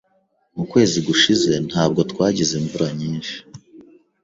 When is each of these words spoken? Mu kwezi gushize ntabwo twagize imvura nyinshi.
Mu 0.55 0.63
kwezi 0.71 0.97
gushize 1.07 1.51
ntabwo 1.69 2.01
twagize 2.11 2.53
imvura 2.61 2.87
nyinshi. 2.99 3.35